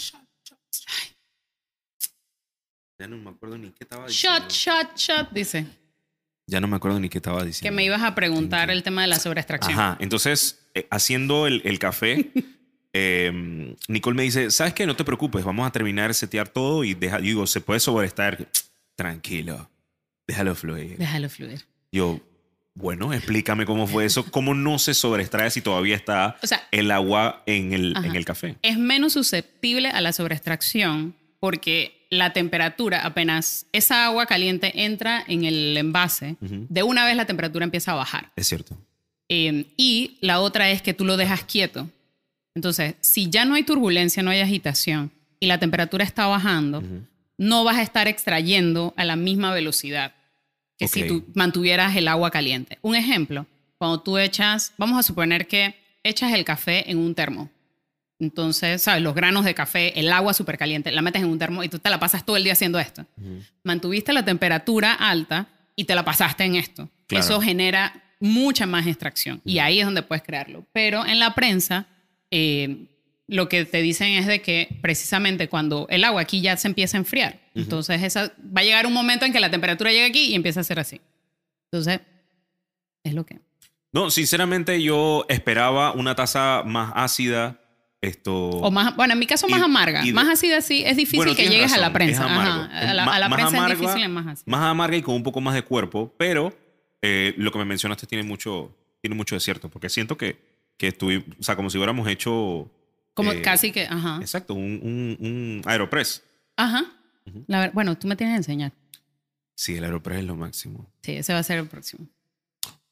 [2.99, 4.39] Ya no me acuerdo ni qué estaba diciendo.
[4.39, 5.67] Shot, shot, shot, dice.
[6.47, 7.69] Ya no me acuerdo ni qué estaba diciendo.
[7.69, 9.73] Que me ibas a preguntar el tema de la sobreextracción.
[9.73, 12.31] Ajá, entonces, eh, haciendo el, el café,
[12.93, 14.85] eh, Nicole me dice, ¿sabes qué?
[14.85, 18.47] No te preocupes, vamos a terminar de setear todo y deja, digo, se puede sobreestar.
[18.95, 19.69] Tranquilo,
[20.27, 20.97] déjalo fluir.
[20.97, 21.65] Déjalo fluir.
[21.91, 22.19] Yo,
[22.75, 26.91] bueno, explícame cómo fue eso, cómo no se sobreextrae si todavía está O sea, el
[26.91, 28.55] agua en el, en el café.
[28.61, 35.43] es menos susceptible a la sobreextracción porque la temperatura, apenas esa agua caliente entra en
[35.45, 36.67] el envase, Ujú.
[36.69, 38.31] de una vez la temperatura empieza a bajar.
[38.35, 38.77] Es cierto.
[39.29, 41.89] Eh, y la otra es que tú lo dejas quieto.
[42.55, 46.83] Entonces, si ya no hay turbulencia, no hay agitación y la temperatura está bajando,
[47.37, 50.13] no vas a estar extrayendo a la misma velocidad
[50.77, 52.79] que si tú mantuvieras el agua caliente.
[52.81, 53.45] Un ejemplo,
[53.77, 57.49] cuando tú echas, vamos a suponer que echas el café en un termo.
[58.19, 59.01] Entonces, ¿sabes?
[59.01, 61.79] Los granos de café, el agua súper caliente, la metes en un termo y tú
[61.79, 63.05] te la pasas todo el día haciendo esto.
[63.63, 66.89] Mantuviste la temperatura alta y te la pasaste en esto.
[67.07, 67.25] Claro.
[67.25, 70.65] Eso genera mucha más extracción y ahí es donde puedes crearlo.
[70.71, 71.87] Pero en la prensa,
[72.35, 72.87] eh,
[73.27, 76.97] lo que te dicen es de que precisamente cuando el agua aquí ya se empieza
[76.97, 80.25] a enfriar, entonces esa, va a llegar un momento en que la temperatura llega aquí
[80.31, 80.99] y empieza a ser así.
[81.71, 82.01] Entonces,
[83.03, 83.39] es lo que...
[83.91, 87.59] No, sinceramente yo esperaba una taza más ácida.
[88.01, 88.35] Esto.
[88.49, 90.03] O más, bueno, en mi caso más Y- amarga.
[90.03, 92.25] y de- más así sí, es difícil Bueno, que llegues a la razón, prensa.
[92.25, 94.43] Ajá, A la, a la más prensa amarga- es difícil, es más así.
[94.45, 96.53] Más amarga y con un poco más de cuerpo, pero
[97.01, 100.35] eh, lo que me mencionaste tiene mucho, tiene mucho de cierto, porque siento que,
[100.83, 102.69] que estuvi- o sea, como si hubiéramos hecho...
[103.13, 104.17] Como eh, casi que, ajá.
[104.19, 106.23] Exacto, un, un, un Aeropress.
[106.57, 106.83] Ajá.
[107.25, 107.45] Ujú.
[107.47, 108.73] La ver- bueno, tú me tienes que enseñar.
[109.55, 110.91] Sí, el Aeropress es lo máximo.
[111.01, 112.07] Sí, ese va a ser el próximo.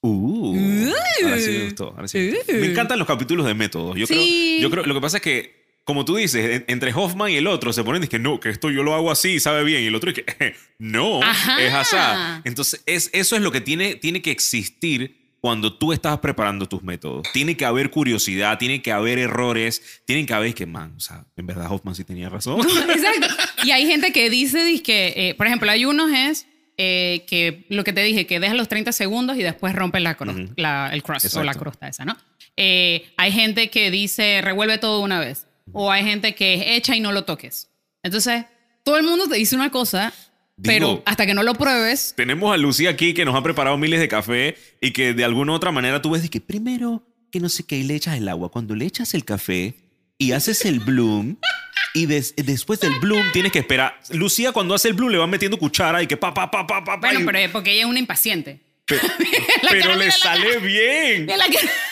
[0.04, 0.90] Uh,
[1.26, 1.94] ahora sí me gustó.
[1.96, 2.54] ahora sí me, gustó.
[2.54, 2.56] Uh.
[2.60, 3.98] Me encantan los capítulos de métodos.
[3.98, 4.14] Yo, Sí.
[4.14, 7.36] creo, yo creo, lo que pasa es que, como tú dices, en- entre Hoffman y
[7.36, 9.64] el otro se ponen y que no, que esto yo lo hago así y sabe
[9.66, 9.84] bien.
[9.84, 10.26] Y el otro es que
[10.80, 11.62] no, Ajá.
[11.62, 11.98] es así.
[12.46, 16.84] Entonces, es, eso es lo que tiene, tiene que existir cuando tú estás preparando tus
[16.84, 17.28] métodos.
[17.34, 21.26] Tiene que haber curiosidad, tiene que haber errores, tienen que haber que, man, o sea,
[21.36, 22.62] en verdad Hoffman sí tenía razón.
[22.62, 23.28] Exacto.
[23.64, 26.46] Y hay gente que dice, que, eh, por ejemplo, hay unos es
[26.78, 30.18] eh, que lo que te dije, que deja los 30 segundos y después rompe la
[30.18, 30.54] cros- Ujú.
[30.58, 31.60] la- el crust o la Exacto.
[31.60, 32.16] crosta esa, ¿no?
[32.58, 35.48] Eh, hay gente que dice, revuelve todo una vez.
[35.74, 37.70] O hay gente que es echa y no lo toques.
[38.04, 38.46] Entonces,
[38.84, 40.12] todo el mundo te dice una cosa,
[40.64, 44.00] pero hasta que no lo pruebes, Tenemos a Lucía aquí que nos ha preparado miles
[44.00, 47.40] de café y que de alguna u otra manera tú ves de que primero que
[47.40, 48.50] no sé qué y le echas el agua.
[48.52, 49.76] Cuando le echas el café
[50.18, 51.38] y haces el bloom
[51.94, 54.00] y des- después del bloom tienes que esperar.
[54.12, 56.84] Lucía cuando hace el bloom le va metiendo cuchara y que pa pa pa pa
[56.84, 56.98] pa.
[56.98, 58.60] bueno, y- pero es porque ella es una impaciente.
[58.88, 61.28] pero cara, le sale bien.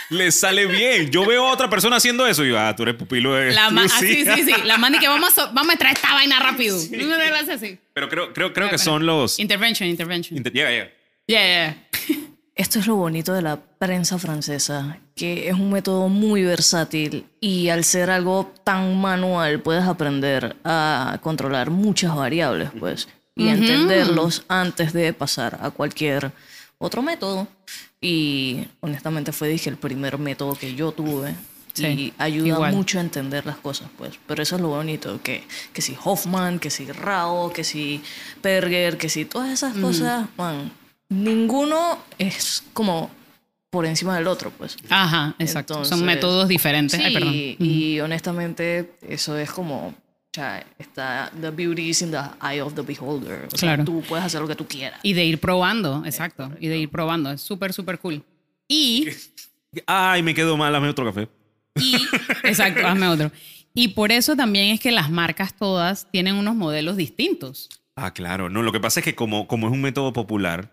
[0.09, 1.09] Le sale bien.
[1.11, 3.69] Yo veo a otra persona haciendo eso y yo, ah, tú eres pupilo de La
[3.69, 4.53] ma- ah, sí, sí, sí.
[4.65, 6.77] La manda y que vamos a, vamos a traer esta vaina rápido.
[6.91, 7.77] No me hagas así.
[7.93, 9.37] Pero creo, creo, creo que son los...
[9.39, 10.37] Intervention, intervention.
[10.37, 10.89] Inter- Llega, llega.
[11.27, 11.87] Yeah, yeah.
[12.55, 17.69] Esto es lo bonito de la prensa francesa, que es un método muy versátil y
[17.69, 23.53] al ser algo tan manual puedes aprender a controlar muchas variables, pues, y Ujú.
[23.53, 26.31] entenderlos antes de pasar a cualquier
[26.79, 27.47] otro método.
[28.01, 31.35] Y honestamente fue, dije, el primer método que yo tuve.
[31.73, 32.73] Sí, y ayuda igual.
[32.73, 34.19] mucho a entender las cosas, pues.
[34.25, 38.01] Pero eso es lo bonito, que, que si Hoffman, que si Rao, que si
[38.41, 40.71] Perger, que si todas esas cosas, man,
[41.09, 43.11] ninguno es como
[43.69, 44.77] por encima del otro, pues.
[44.89, 45.75] Ajá, exacto.
[45.75, 46.99] Son Entonces, métodos diferentes.
[46.99, 47.33] Sí, Ay, perdón.
[47.33, 49.93] y honestamente eso es como
[50.33, 53.47] sea, está the beauty is in the eye of the beholder.
[53.51, 53.85] O sea, Claro.
[53.85, 54.99] tú puedes hacer lo que tú quieras.
[55.03, 56.51] Y de ir probando, exacto.
[56.59, 57.31] Y de ir probando.
[57.31, 58.23] Es súper, súper cool.
[58.67, 59.07] Y,
[59.87, 61.27] Ay, me quedo mal, hazme otro café.
[61.75, 61.95] y,
[62.43, 63.31] exacto, hazme otro.
[63.73, 67.69] Y por eso también es que las marcas todas tienen unos modelos distintos.
[67.95, 68.49] Ah, claro.
[68.49, 70.71] No, lo que pasa es que como, como es un método popular,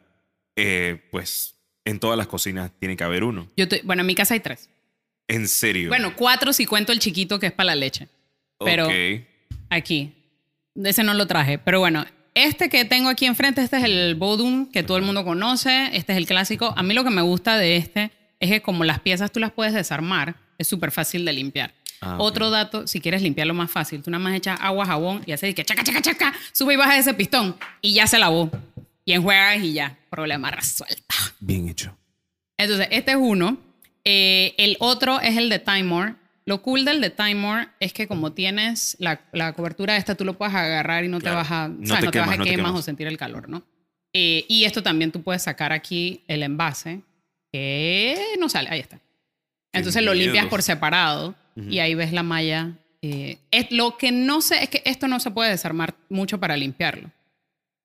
[0.56, 3.48] eh, pues en todas las cocinas tiene que haber uno.
[3.56, 4.70] Yo te- bueno, en mi casa hay tres.
[5.28, 5.88] En serio.
[5.88, 8.08] Bueno, cuatro si cuento el chiquito que es para la leche.
[8.64, 8.92] Pero Ok.
[9.76, 10.12] Aquí,
[10.74, 11.58] ese no lo traje.
[11.58, 15.24] Pero bueno, este que tengo aquí enfrente, este es el Bodum que todo el mundo
[15.24, 15.90] conoce.
[15.96, 16.74] Este es el clásico.
[16.76, 18.10] A mí lo que me gusta de este
[18.40, 21.74] es que como las piezas tú las puedes desarmar, es súper fácil de limpiar.
[22.00, 22.16] Ah.
[22.18, 25.54] Otro dato, si quieres limpiarlo más fácil, tú nada más echas agua, jabón y haces
[25.54, 28.50] que chaca, chaca, chaca, sube y baja ese pistón y ya se lavó.
[29.04, 31.14] Y enjuagas y ya, problema resuelto.
[31.40, 31.96] Bien hecho.
[32.58, 33.58] Entonces, este es uno.
[34.04, 36.16] Eh, el otro es el de Timor.
[36.46, 40.34] Lo cool del de Timor es que como tienes la, la cobertura esta, tú lo
[40.38, 41.36] puedes agarrar y no Claro.
[41.36, 43.06] te vas a, No te no te vas quemas, a no te quemas o sentir
[43.08, 43.62] el calor, ¿no?
[44.12, 47.02] Eh, y esto también tú puedes sacar aquí el envase,
[47.52, 49.00] que no sale, ahí está.
[49.72, 52.72] Entonces lo limpias por separado y ahí ves la malla.
[53.02, 56.56] eh, es, lo que no sé es que esto no se puede desarmar mucho para
[56.56, 57.10] limpiarlo,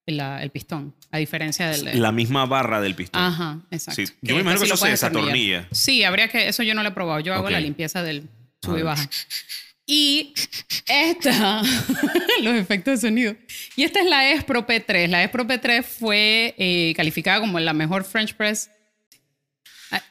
[0.05, 1.95] la- el pistón, a diferencia del de...
[1.95, 3.21] La misma barra del pistón.
[3.21, 4.01] Ajá, exacto.
[4.05, 5.67] Sí, yo me imagino que eso se desatornilla.
[5.71, 7.19] Sí, habría que, eso yo no lo he probado.
[7.19, 8.29] Yo hago la limpieza del
[8.63, 9.09] sub y baja.
[9.85, 10.33] Y
[10.87, 11.61] esta,
[12.43, 13.35] los efectos de sonido.
[13.75, 15.07] Y esta es la Espro P3.
[15.07, 18.69] La Espro P3 fue eh, calificada como la mejor French press.
[19.91, 20.01] Ah,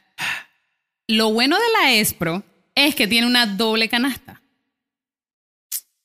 [1.07, 2.43] Lo bueno de la Espro
[2.75, 4.41] es que tiene una doble canasta.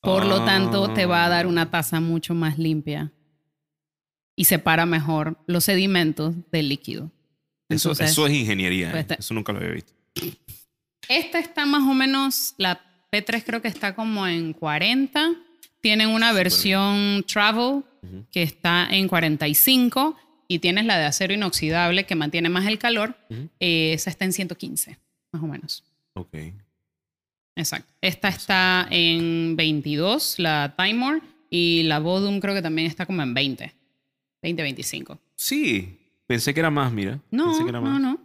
[0.01, 3.13] Por lo tanto, te va a dar una taza mucho más limpia
[4.37, 7.11] y separa mejor los sedimentos del líquido.
[7.69, 8.93] Eso, Entonces, eso es ingeniería.
[8.93, 9.17] pues ¿eh?
[9.19, 9.93] Eso nunca lo había visto.
[11.09, 12.81] Esta está más o menos, la
[13.12, 15.35] P3 creo que está como en 40.
[15.81, 17.85] Tienen una versión Travel
[18.33, 20.16] que está en 45
[20.49, 23.16] y tienes la de acero inoxidable que mantiene más el calor.
[23.61, 24.99] Eh, esa está en 115,
[25.33, 25.85] más o menos.
[26.14, 26.35] Ok.
[27.55, 27.92] Exacto.
[28.01, 33.33] Esta está en 22, la Timor, y la Bodum creo que también está como en
[33.33, 33.73] 20.
[34.42, 35.19] 20, 25.
[35.37, 37.21] Sí, pensé que era más, mira.
[37.31, 38.01] No, Pensé que era no, más.
[38.01, 38.21] no.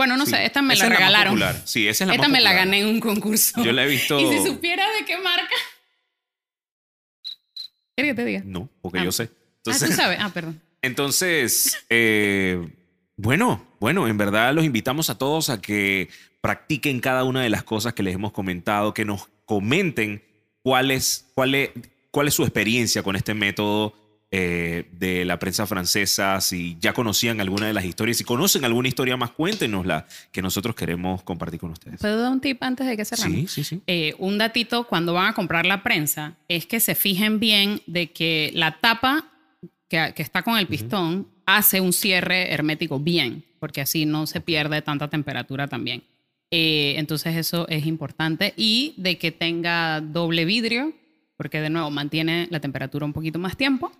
[0.00, 0.32] Bueno, no Sí.
[0.32, 1.38] sé, esta me Esa la es regalaron.
[1.66, 3.62] Sí, esa es la esta más me la gané en un concurso.
[3.62, 4.18] Yo la he visto.
[4.20, 5.54] Y si supiera de qué marca.
[7.94, 8.42] ¿Quieres que te diga?
[8.46, 9.04] No, porque Ah.
[9.04, 9.24] yo sé.
[9.24, 10.18] ah, tú sabes.
[10.22, 10.58] Ah, perdón.
[10.82, 12.66] Entonces, eh,
[13.16, 16.08] bueno, bueno, en verdad los invitamos a todos a que
[16.40, 20.24] practiquen cada una de las cosas que les hemos comentado, que nos comenten
[20.62, 21.72] cuál es, cuál es,
[22.10, 23.94] cuál es su experiencia con este método
[24.30, 28.88] eh, de la prensa francesa, si ya conocían alguna de las historias, si conocen alguna
[28.88, 32.00] historia más, cuéntenosla, que nosotros queremos compartir con ustedes.
[32.00, 33.38] ¿Puedo dar un tip antes de que cerramos?
[33.38, 33.82] Sí, sí, sí.
[33.86, 38.12] Eh, un datito cuando van a comprar la prensa es que se fijen bien de
[38.12, 39.24] que la tapa
[39.88, 44.40] que, que está con el pistón hace un cierre hermético bien, porque así no se
[44.40, 46.04] pierde tanta temperatura también.
[46.50, 50.92] Eh, entonces eso es importante y de que tenga doble vidrio,
[51.36, 53.92] porque de nuevo mantiene la temperatura un poquito más tiempo.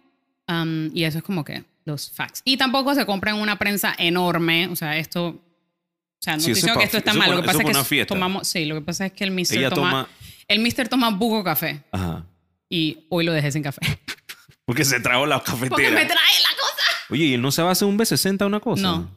[0.50, 2.42] Um, y eso es como que los facts.
[2.44, 5.26] Y tampoco se compran una prensa enorme, o sea, esto...
[5.28, 8.04] O sea, no Sí, estoy diciendo que esto está mal, lo que pasa es que
[8.06, 8.46] tomamos...
[8.48, 9.54] Sí, lo que pasa es que el Mr.
[9.56, 10.08] Ella toma, toma-
[10.48, 10.88] El Mr.
[10.88, 12.26] toma buco café Ajá.
[12.68, 13.80] y hoy lo dejé sin café.
[14.66, 15.94] Porque se trajo la Porque me cafetera.
[15.94, 16.06] trae
[16.42, 16.82] la cosa.
[17.10, 18.82] Oye, ¿y él no se va a hacer un B60 una cosa?
[18.82, 19.10] No,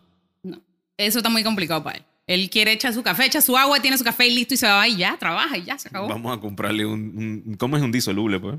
[0.43, 0.61] no.
[0.97, 2.03] Eso está muy complicado para él.
[2.25, 4.65] Él quiere echar su café, echa su agua, tiene su café y listo y se
[4.67, 6.07] va y ya, trabaja y ya, se acabó.
[6.07, 8.55] Vamos a comprarle un, un- ¿Cómo es un disoluble, pues?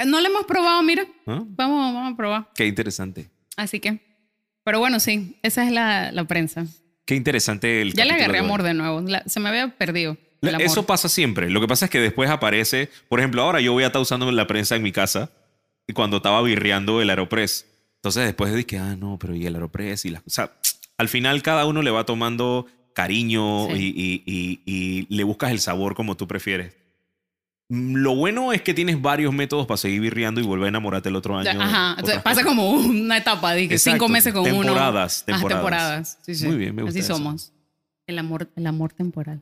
[0.00, 1.06] Eh, No lo hemos probado, mira.
[1.26, 1.42] ¿Ah?
[1.46, 2.48] Vamos, vamos a probar.
[2.54, 3.30] Qué interesante.
[3.56, 4.00] Así que.
[4.64, 6.66] Pero bueno, sí, esa es la, la prensa.
[7.04, 9.00] Qué interesante el Ya le agarré de amor de nuevo.
[9.00, 10.16] La- se me había perdido.
[10.42, 11.50] Eso pasa siempre.
[11.50, 14.30] Lo que pasa es que después aparece, por ejemplo, ahora yo voy a estar usando
[14.32, 15.30] la prensa en mi casa
[15.86, 17.66] y cuando estaba birreando el Aeropress.
[17.96, 20.52] Entonces después dije, ah, no, pero y el Aeropress y las O sea,
[20.96, 23.72] al final cada uno le va tomando cariño Sí.
[23.74, 26.74] y, y- y- y le buscas el sabor como tú prefieres.
[27.72, 31.08] Mm, Lo bueno es que tienes varios métodos para seguir birreando y volver a enamorarte
[31.08, 31.50] el otro año.
[31.60, 33.94] Ajá, pasa como una etapa, dije, Exacto.
[33.96, 34.62] cinco meses con uno.
[34.62, 35.58] Temporadas, Ah, temporadas.
[35.62, 36.18] temporadas.
[36.22, 36.46] Sí, sí.
[36.48, 37.14] Muy bien, me gusta Así eso.
[37.16, 37.52] somos.
[38.06, 39.40] El amor, el amor temporal.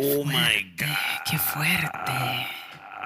[0.00, 1.22] Oh my God.
[1.30, 1.88] Qué fuerte.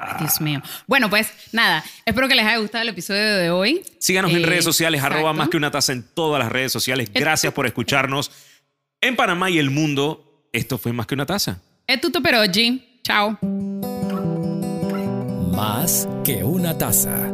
[0.00, 0.62] Ay, Dios mío.
[0.86, 3.82] Bueno, pues nada, espero que les haya gustado el episodio de hoy.
[3.98, 7.10] Síganos en Eh, redes sociales, arroba más que una taza en todas las redes sociales.
[7.12, 8.30] Gracias por escucharnos.
[9.02, 11.60] En Panamá y el mundo, esto fue más que una taza.
[11.86, 13.00] Es tutto per oggi.
[13.02, 13.38] Chao.
[15.58, 17.32] Más que una taza.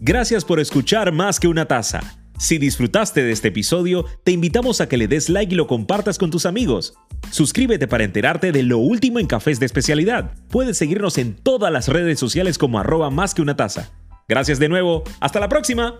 [0.00, 2.00] Gracias por escuchar Más que una taza.
[2.36, 6.18] Si disfrutaste de este episodio, te invitamos a que le des like y lo compartas
[6.18, 6.94] con tus amigos.
[7.30, 10.32] Suscríbete para enterarte de lo último en cafés de especialidad.
[10.50, 13.92] Puedes seguirnos en todas las redes sociales como arroba más que una taza.
[14.28, 15.02] Gracias de nuevo.
[15.20, 15.98] Hasta la próxima.